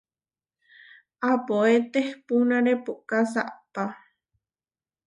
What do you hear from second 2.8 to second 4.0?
puʼká saʼpá.